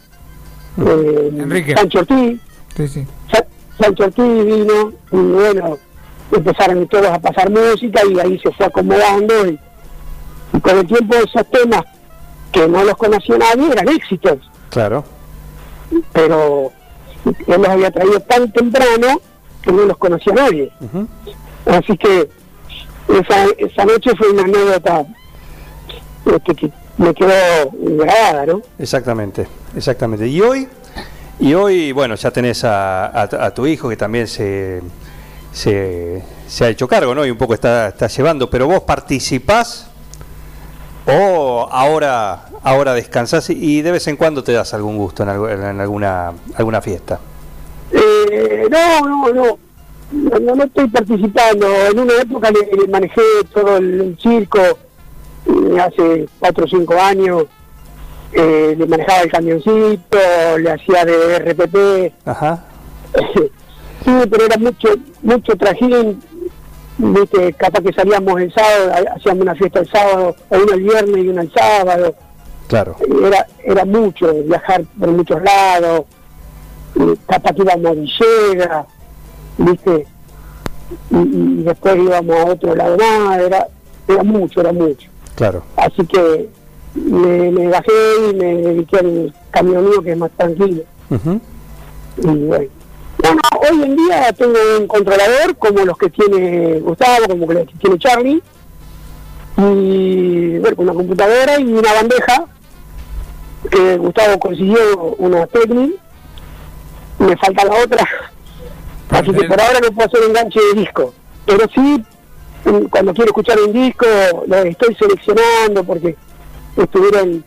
[0.77, 1.75] eh, Enrique.
[1.75, 2.39] Sancho Ortiz,
[2.75, 3.07] Sí, sí.
[3.31, 3.45] Sa-
[3.79, 5.77] Sancho Ortiz vino y bueno,
[6.31, 9.59] empezaron todos a pasar música y ahí se fue acomodando y,
[10.53, 11.83] y con el tiempo esos temas
[12.51, 14.37] que no los conocía nadie eran éxitos
[14.69, 15.03] Claro.
[16.13, 16.71] pero
[17.25, 19.21] él los había traído tan temprano
[19.61, 20.71] que no los conocía nadie.
[21.65, 22.29] Así que
[23.07, 25.05] esa, esa noche fue una anécdota
[26.25, 28.61] este, que me quedó grabada, ¿no?
[28.77, 30.27] Exactamente, exactamente.
[30.27, 30.67] Y hoy,
[31.39, 34.81] y hoy, bueno, ya tenés a, a- a tu hijo que también se,
[35.51, 37.25] se, se ha hecho cargo, ¿no?
[37.25, 39.87] Y un poco está, está llevando, pero vos participás
[41.05, 45.49] o ahora, ahora descansás y de vez en cuando te das algún gusto en, algo-
[45.49, 47.19] en alguna, alguna fiesta.
[47.91, 49.59] Eh, no, no, no,
[50.39, 51.67] no, no, estoy participando.
[51.91, 53.21] En una época le, le manejé
[53.53, 54.59] todo el, el circo,
[55.79, 57.45] hace cuatro o cinco años.
[58.31, 60.17] Eh, le manejaba el camioncito,
[60.57, 62.13] le hacía de RPP.
[62.27, 62.65] Ajá.
[64.05, 64.89] sí, pero era mucho,
[65.21, 66.19] mucho trajín.
[66.97, 70.81] Viste, capaz que salíamos el sábado, ha- hacíamos una fiesta el sábado, o una el
[70.83, 72.15] viernes y una el sábado.
[72.67, 72.95] Claro.
[73.25, 76.05] Era, era mucho, viajar por muchos lados,
[77.27, 78.85] capaz que íbamos a Villegas,
[79.57, 80.07] viste,
[81.11, 83.67] y, y después íbamos a otro lado más, era,
[84.07, 85.09] era mucho, era mucho.
[85.35, 85.63] Claro.
[85.77, 86.49] Así que
[86.95, 87.91] me, me bajé
[88.29, 90.83] y me dediqué al camión mío que es más tranquilo.
[92.17, 92.69] Y bueno.
[93.17, 97.73] Bueno, hoy en día tengo un controlador como los que tiene Gustavo, como los que
[97.75, 98.43] tiene Charlie,
[99.57, 102.45] y bueno, una computadora y una bandeja
[103.69, 105.93] que Gustavo consiguió una Technic,
[107.19, 108.05] me falta la otra,
[109.09, 111.13] así que por ahora no puedo hacer enganche de disco,
[111.45, 112.03] pero sí
[112.89, 114.05] cuando quiero escuchar un disco
[114.47, 116.15] lo estoy seleccionando porque
[116.77, 117.43] estuvieron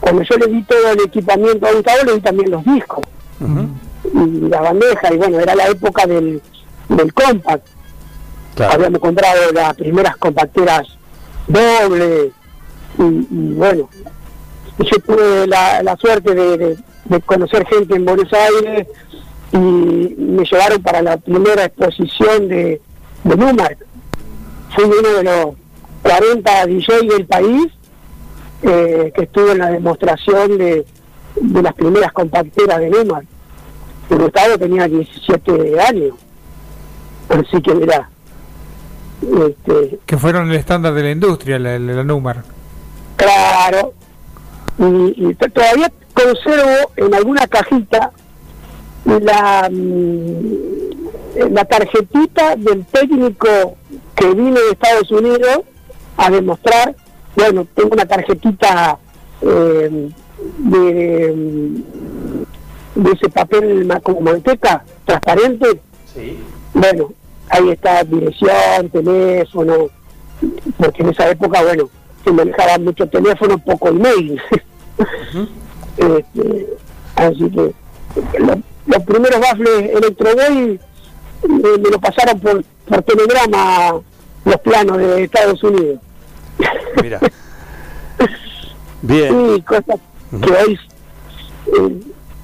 [0.00, 3.04] cuando yo le di todo el equipamiento a Gustavo le di también los discos.
[4.12, 6.42] Y la bandeja y bueno era la época del,
[6.88, 7.66] del compact.
[8.54, 8.74] Claro.
[8.74, 10.86] habíamos comprado las primeras compacteras
[11.48, 12.30] dobles
[12.98, 13.88] y, y bueno
[14.78, 18.86] yo tuve la, la suerte de, de- de conocer gente en Buenos Aires
[19.52, 22.80] y me llevaron para la primera exposición de,
[23.24, 23.76] de Numark
[24.74, 25.54] fui uno de los
[26.02, 27.66] 40 DJ del país
[28.62, 30.86] eh, que estuvo en la demostración de,
[31.36, 32.90] de las primeras compacteras de
[34.10, 36.14] y Gustavo tenía 17 años
[37.28, 38.08] así que mirá
[39.22, 42.42] este, Que fueron el estándar de la industria, la, la, la Numar.
[43.16, 43.94] Claro.
[44.78, 48.10] Y, todavía conservo en alguna cajita
[49.04, 50.83] la, mm,
[51.50, 53.48] la tarjetita del técnico
[54.14, 55.60] que vino de Estados Unidos
[56.16, 56.94] a demostrar.
[57.36, 58.98] Bueno, tengo una tarjetita
[59.42, 60.10] eh,
[60.58, 61.34] de,
[62.94, 65.80] de ese papel como manteca transparente.
[66.14, 66.38] Sí.
[66.72, 67.12] Bueno,
[67.48, 69.88] ahí está dirección, teléfono,
[70.76, 71.88] porque en esa época, bueno,
[72.24, 74.40] se manejaba mucho teléfono, poco email.
[75.96, 76.66] Este,
[77.16, 80.80] así que lo- los primeros baffles Electroboy
[81.48, 84.00] me, me lo pasaron por, por telegrama
[84.44, 85.98] los planos de Estados Unidos.
[87.02, 87.20] Mira.
[89.02, 89.54] Bien.
[89.56, 89.84] Sí, cosas
[90.30, 90.78] que hoy
[91.66, 92.00] eh,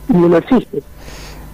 [0.09, 0.83] no existen.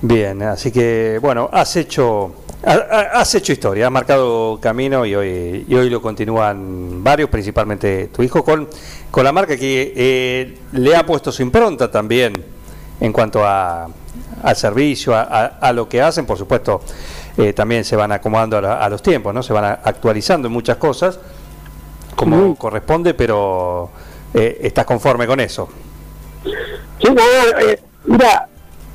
[0.03, 5.15] Bien, así que bueno, has hecho ha- ha- has hecho historia, has marcado camino y
[5.15, 8.69] hoy y hoy lo continúan varios, principalmente tu hijo con
[9.11, 12.33] con la marca que eh, le ha puesto su impronta también
[13.01, 13.89] en cuanto a
[14.43, 16.81] al servicio, a, a- a lo que hacen, por supuesto,
[17.39, 19.43] eh, también se van acomodando a, la- a los tiempos, ¿no?
[19.43, 21.19] Se van a- actualizando en muchas cosas
[22.15, 22.55] como Mm.
[22.57, 23.91] corresponde, pero
[24.35, 25.69] eh, estás conforme con eso.
[26.45, 27.23] Sí, no,
[27.61, 28.49] eh, mira,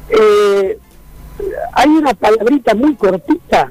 [0.10, 0.78] eh,
[1.74, 3.70] hay una palabrita muy cortita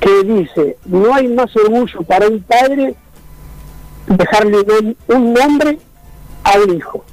[0.00, 2.94] que dice, no hay más orgullo para un padre
[4.06, 5.78] dejarle un, un nombre
[6.44, 7.04] a un hijo.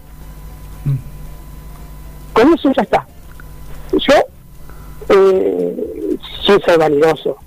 [2.33, 3.07] Con eso ya está.
[3.93, 4.13] Yo
[5.09, 7.38] eh, sí soy vanidoso,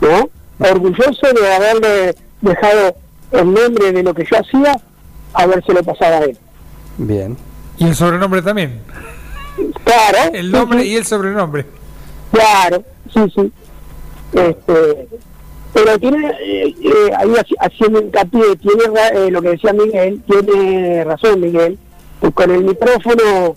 [0.00, 0.28] ¿no?
[0.58, 2.94] Orgulloso de haberle dejado
[3.32, 4.80] el nombre de lo que yo hacía,
[5.32, 6.38] habérselo pasado a él.
[6.98, 7.36] Bien.
[7.78, 8.80] Y el sobrenombre también.
[9.84, 10.32] Claro.
[10.32, 10.88] El nombre sí.
[10.90, 11.66] y el sobrenombre.
[12.32, 13.52] Claro, sí, sí.
[14.32, 15.08] Este,
[15.72, 18.82] pero tiene, eh, eh, ahí haci- haciendo hincapié, tiene
[19.14, 21.78] eh, lo que decía Miguel, tiene razón Miguel,
[22.20, 23.54] que con el micrófono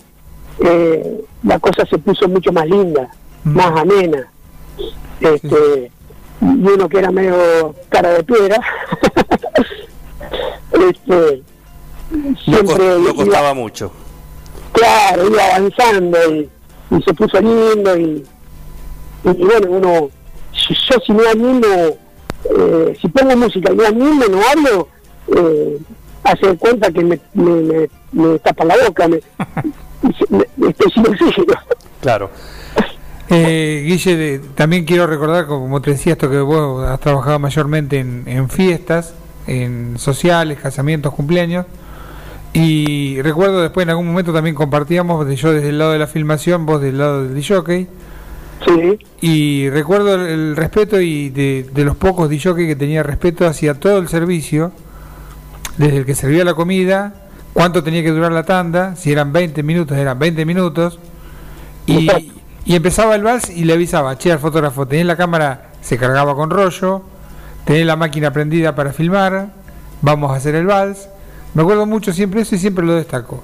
[0.64, 3.08] eh, la cosa se puso mucho más linda,
[3.44, 3.56] Mm.
[3.56, 4.28] más amena.
[5.20, 5.90] Este,
[6.40, 8.60] y uno que era medio cara de piedra,
[10.72, 11.42] este,
[12.44, 13.90] siempre no iba- costaba mucho.
[14.72, 16.48] claro, iba avanzando y,
[16.90, 18.24] y se puso lindo y,
[19.24, 20.10] y, y bueno, uno,
[20.52, 21.66] si yo si no animo,
[22.56, 24.88] eh, si pongo música y no animo, no hablo,
[25.36, 25.78] eh,
[26.24, 29.20] hace cuenta que me, me, me, me tapa la boca, me-
[30.68, 31.54] estoy sin oxígeno.
[32.00, 32.30] Claro.
[33.30, 37.98] Eh, Guille, de- también quiero recordar, como te decía, esto que vos has trabajado mayormente
[37.98, 39.14] en, en fiestas,
[39.46, 41.66] en sociales, casamientos, cumpleaños.
[42.54, 46.06] Y recuerdo después en algún momento también compartíamos, de yo desde el lado de la
[46.06, 47.88] filmación, vos del lado del DJ.
[48.64, 53.46] Sí, Y recuerdo el, el respeto y de, de los pocos DJ que tenía respeto
[53.46, 54.72] hacia todo el servicio,
[55.76, 57.14] desde el que servía la comida,
[57.52, 60.98] cuánto tenía que durar la tanda, si eran 20 minutos, eran 20 minutos,
[61.86, 62.08] y,
[62.68, 66.34] y empezaba el vals y le avisaba, che, al fotógrafo, tenés la cámara, se cargaba
[66.34, 67.00] con rollo,
[67.64, 69.48] tenés la máquina prendida para filmar,
[70.02, 71.08] vamos a hacer el vals.
[71.54, 73.42] Me acuerdo mucho siempre eso y siempre lo destaco.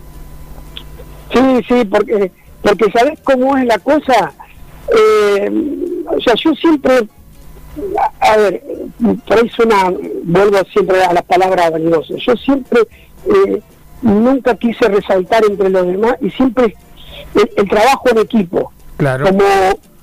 [1.33, 4.35] Sí, sí, porque, porque ¿sabés cómo es la cosa?
[4.95, 5.51] Eh,
[6.07, 7.09] o sea, yo siempre,
[8.21, 8.63] a, ver,
[9.27, 9.91] por ahí suena,
[10.25, 12.81] vuelvo siempre a las palabras vanidosas, yo siempre
[13.25, 13.63] eh,
[14.03, 16.77] nunca quise resaltar entre los demás y siempre
[17.57, 18.71] el trabajo en equipo.
[19.05, 19.27] Claro.
[19.27, 19.45] Como,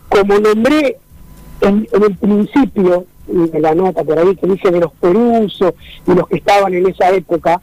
[0.10, 0.98] como nombré
[1.62, 5.74] en, en el principio, de la nota por ahí que dice de los perusos
[6.06, 7.60] y los que estaban en esa época,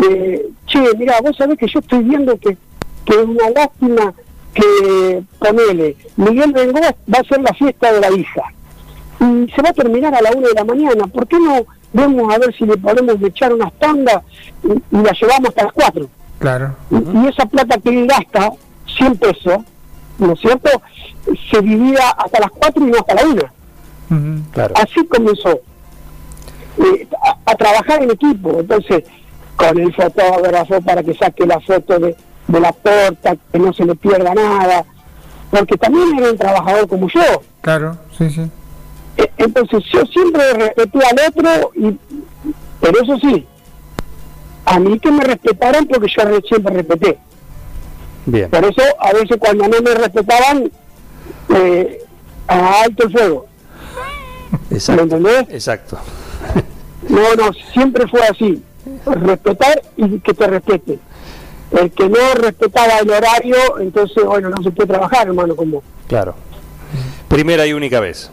[0.00, 2.56] eh, che, mira, vos sabés que yo estoy viendo que,
[3.04, 4.14] que es una lástima
[4.54, 8.42] que, ponele, Miguel Bengoa va a hacer la fiesta de la hija
[9.18, 12.32] y se va a terminar a la una de la mañana, ¿por qué no vemos
[12.32, 14.22] a ver si le podemos echar unas tandas
[14.62, 16.08] y, y la llevamos hasta las cuatro?
[16.38, 16.76] Claro.
[16.92, 18.52] Y, y esa plata que él gasta,
[18.96, 19.58] 100 pesos,
[20.20, 20.70] ¿no es cierto?,
[21.50, 23.52] se divida hasta las cuatro y no hasta la una.
[24.10, 24.42] Ujú.
[24.52, 24.74] Claro.
[24.76, 25.50] Así comenzó
[26.78, 28.58] eh, a, a trabajar en equipo.
[28.60, 29.04] Entonces,
[29.56, 32.16] con el fotógrafo para que saque la foto de,
[32.48, 34.84] de la torta, que no se le pierda nada,
[35.50, 37.20] porque también era un trabajador como yo.
[37.60, 38.50] Claro, sí, sí.
[39.16, 41.96] Eh, Entonces, yo siempre respeté al otro, y,
[42.80, 43.46] pero eso sí,
[44.64, 47.18] a mí que me respetaran porque yo re- siempre respeté.
[48.26, 48.50] Bien.
[48.50, 50.70] Por eso, a veces cuando no me respetaban,
[51.54, 52.04] eh,
[52.46, 53.46] a alto el fuego.
[54.68, 55.02] ¿Me Exacto.
[55.02, 55.46] entendés?
[55.50, 55.98] Exacto.
[57.08, 58.62] No, no, siempre fue así.
[59.06, 60.98] Respetar y que te respete.
[61.70, 65.82] El que no respetaba el horario, entonces, bueno, no se puede trabajar, hermano, como...
[66.08, 66.34] Claro.
[67.28, 68.30] Primera y única vez.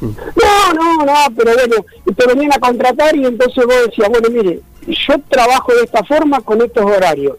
[0.00, 1.84] No, no, no, pero bueno,
[2.16, 6.40] te venían a contratar y entonces vos decías, bueno, mire, yo trabajo de esta forma
[6.40, 7.36] con estos horarios.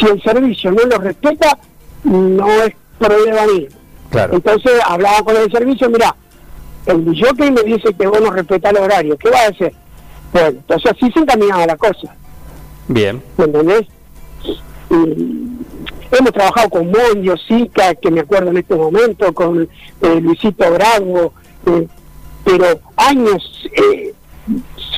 [0.00, 1.58] Si el servicio no lo respeta,
[2.04, 3.68] no es problema mío.
[4.10, 4.34] Claro.
[4.34, 6.16] Entonces hablaba con el servicio, mira,
[6.86, 9.72] el jockey me dice que vos no respetás el horario, ¿qué va a hacer?
[10.32, 12.14] Bueno, entonces así se encaminaba la cosa.
[12.88, 13.22] Bien.
[13.36, 13.86] ¿me entendés?
[14.90, 14.96] Y
[16.10, 19.68] hemos trabajado con Mondio, Sica, que me acuerdo en este momento, con
[20.02, 21.32] eh, Luisito Bravo,
[21.66, 21.86] eh,
[22.44, 24.14] pero años, eh,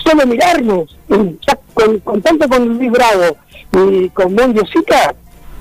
[0.05, 3.37] solo mirarnos, ya con, con tanto con Luis Bravo
[3.73, 5.15] y con Mondio Sica,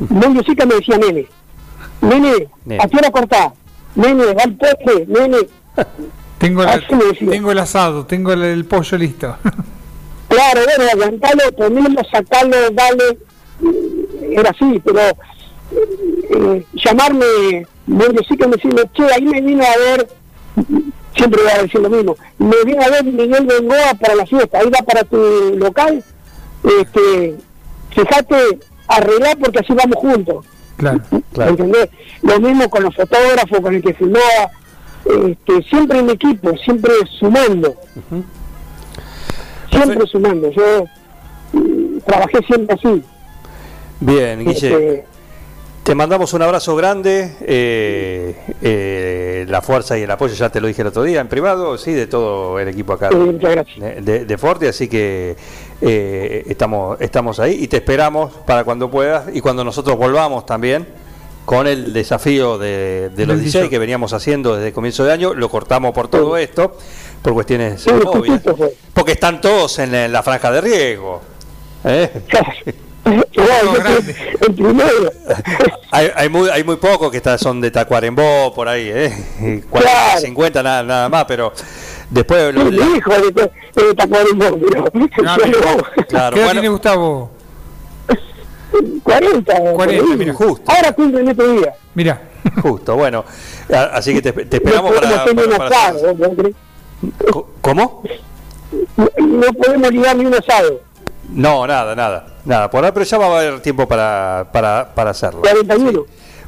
[0.09, 1.27] Mondio Sica me decía, nene,
[2.01, 2.83] nene, Nene.
[2.83, 3.51] ¿a qué hora cortás?
[3.95, 5.37] Nene, va al postre, nene,
[6.37, 6.75] Tengo, la-
[7.09, 7.29] decía.
[7.29, 9.35] tengo el asado, tengo el, el pollo listo.
[10.27, 13.03] Claro, bueno, aguantalo, ponelo, sacalo, dale.
[13.61, 17.67] eh, Era así, pero eh, llamarme,
[18.37, 20.07] que me decirme, che, ahí me vino a ver,
[21.17, 24.59] siempre voy a decir lo mismo, me vino a ver Miguel Bengoa para la fiesta,
[24.59, 25.17] ahí va para tu
[25.57, 26.01] local,
[26.79, 27.35] este,
[27.91, 28.35] fíjate,
[28.87, 30.45] arreglar porque así vamos juntos.
[30.77, 30.99] Claro.
[31.33, 31.51] Claro.
[31.51, 31.89] ¿entendés?
[32.23, 34.49] Lo mismo con los fotógrafos, con el que filmaba,
[35.05, 37.75] este, siempre en equipo, siempre sumando.
[39.71, 40.51] Siempre sumando.
[40.51, 40.85] Yo
[41.53, 43.03] mm, trabajé siempre así.
[43.99, 44.51] Bien, Guille.
[44.53, 45.05] Este,
[45.83, 47.35] Te mandamos un abrazo grande.
[47.41, 51.27] eh, eh, la fuerza y el apoyo, ya te lo dije el otro día en
[51.27, 53.79] privado, sí, de todo el equipo acá Eh, muchas gracias.
[53.79, 54.67] de, de- de Forte.
[54.67, 55.35] Así que
[55.81, 60.87] eh, estamos, estamos ahí y te esperamos para cuando puedas y cuando nosotros volvamos también
[61.45, 63.69] con el desafío de, de los Del 16 DJ.
[63.69, 65.33] que veníamos haciendo desde el comienzo de año.
[65.33, 66.77] Lo cortamos por todo esto,
[67.23, 68.39] por cuestiones Sí, fue.
[68.93, 71.21] Porque están todos en, la- en la franja de riesgo.
[71.83, 72.09] ¿eh?
[75.91, 79.63] Hay, hay muy hay muy pocos que está- son de Tacuarembó por ahí, ¿eh?
[79.69, 80.21] 40, Claro.
[80.21, 81.53] 50 nada, nada más, pero
[82.11, 84.85] después lo- mi hijo de, de, de Tacuarembó, pero
[85.25, 85.59] Ah, pero
[86.07, 87.31] claro, ¿Qué edad bueno, tiene Gustavo?
[89.03, 89.53] 40.
[89.57, 90.17] por 40, ahí.
[90.17, 90.71] mira, justo.
[90.71, 91.73] Ahora cumplen este día.
[91.93, 92.21] Mira.
[92.61, 93.23] justo, bueno,
[93.93, 96.55] así que te, te esperamos no para, un
[97.61, 98.03] ¿Cómo?
[98.97, 100.79] no, no podemos ligar ni un asado.
[101.29, 105.11] No, nada, nada, nada, por ahora, pero ya va a haber tiempo para, para, para
[105.11, 105.41] hacerlo.
[105.41, 106.05] 41.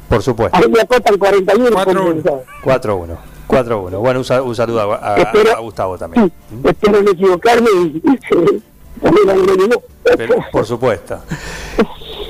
[0.08, 0.56] Por supuesto.
[0.58, 1.70] Ahí me acotan 41.
[1.72, 2.42] Cuatro, cumplen uno.
[2.64, 3.06] asado.
[3.06, 3.16] 4-1.
[3.48, 3.98] 4-1.
[3.98, 6.32] Bueno, un, un saludo a, a- Espero- a Gustavo también.
[6.50, 8.62] Sí, espero no equivocarme y también.
[10.16, 11.18] Pero, por supuesto.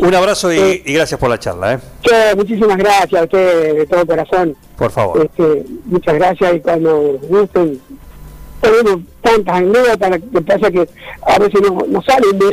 [0.00, 1.78] Un abrazo y, y gracias por la charla, ¿eh?
[2.02, 4.56] Che, muchísimas gracias a ustedes de todo corazón.
[4.76, 5.24] Por favor.
[5.24, 7.80] Este, muchas gracias y cuando gusten
[8.60, 10.88] tenemos tantas anécdotas que pasa que
[11.26, 12.46] a veces no, no salen de,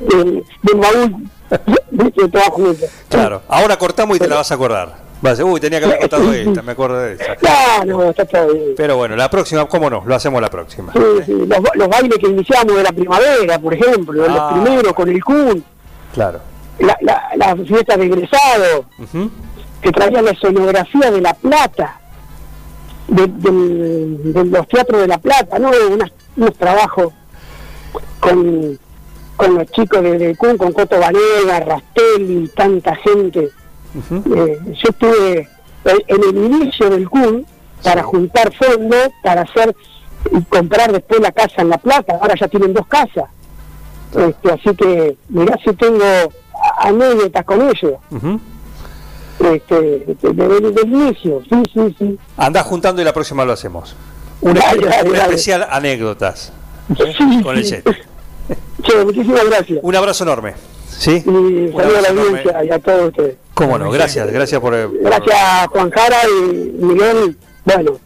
[0.00, 1.30] de- del baúl
[1.90, 2.90] de todas juntas.
[3.08, 3.42] Claro.
[3.48, 5.09] Ahora cortamos y te la vas a acordar.
[5.22, 7.36] Decir, uy, tenía que haber contado esta, me acuerdo de esa.
[7.84, 8.74] No, no, está todo bien.
[8.76, 10.02] Pero bueno, la próxima, ¿cómo no?
[10.06, 10.92] Lo hacemos la próxima.
[10.92, 14.52] Sí, sí, Los, los bailes que iniciamos de la primavera, por ejemplo, Ah.
[14.56, 15.64] los primeros con el Kun,
[16.14, 16.40] Claro.
[16.78, 18.84] la, la, la fiesta de egresado,
[19.82, 22.00] que traía la escenografía de La Plata,
[23.08, 25.70] de, de los teatros de La Plata, ¿no?
[26.36, 27.12] unos trabajos
[28.20, 28.78] con,
[29.36, 33.50] con los chicos de, de con Coto Vanega, Rastelli, tanta gente.
[33.94, 35.48] Eh, yo estuve
[35.84, 37.46] en el inicio del CUN
[37.82, 39.74] para juntar fondos, para hacer
[40.30, 43.24] y comprar después la casa en La Plata, ahora ya tienen dos casas.
[44.14, 46.04] Este, así que mirá si tengo
[46.78, 47.94] anécdotas con ellos.
[49.38, 52.18] este, desde, el inicio, sí, sí, sí.
[52.36, 53.96] Andás juntando y la próxima lo hacemos.
[54.42, 56.52] Una, especial anécdotas
[56.98, 57.42] ¿eh?
[57.42, 57.84] con el set.
[59.04, 59.80] muchísimas gracias.
[59.82, 60.54] Un abrazo enorme.
[61.00, 61.12] ¿Sí?
[61.12, 63.36] Y saludo a la audiencia y a todos ustedes.
[63.54, 64.74] Cómo no, gracias, gracias por...
[65.00, 67.98] Gracias Juan Jara y Miguel, bueno,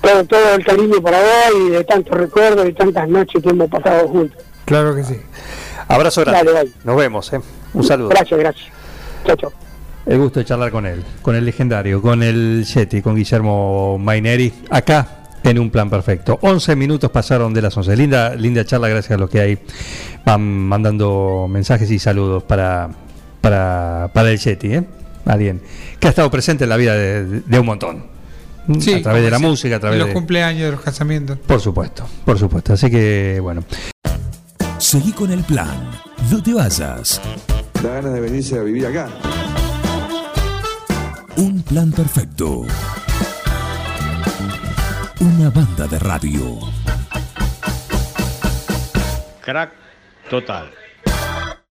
[0.00, 3.68] todo, todo el cariño para vos y de tantos recuerdos y tantas noches que hemos
[3.68, 4.42] pasado juntos.
[4.64, 5.20] Claro que sí.
[5.86, 6.72] Abrazo grande.
[6.82, 7.42] Nos vemos, ¿eh?
[7.74, 8.08] Un saludo.
[8.08, 8.66] Gracias, gracias.
[9.26, 9.52] Chao, chao.
[10.06, 14.50] El gusto de charlar con él, con el legendario, con el Yeti, con Guillermo Maineri,
[14.70, 15.13] acá
[15.44, 16.38] en un plan perfecto.
[16.40, 17.96] 11 minutos pasaron de las 11.
[17.96, 19.58] Linda, linda charla, gracias a los que hay
[20.24, 22.88] van mandando mensajes y saludos para,
[23.40, 24.84] para, para el Yeti, ¿eh?
[25.26, 25.60] Alguien
[26.00, 28.04] que ha estado presente en la vida de, un montón.
[28.68, 31.38] a través de la música, a través de los cumpleaños, de los casamientos.
[31.46, 32.74] Por supuesto, por supuesto.
[32.74, 33.64] Así que, bueno.
[34.78, 35.90] Seguí con el plan.
[36.30, 37.20] No te vayas.
[37.82, 39.08] Da ganas de venirse a vivir acá.
[41.36, 42.66] Un plan perfecto.
[45.24, 46.58] Una banda de radio.
[49.40, 49.72] Crack
[50.28, 50.83] total.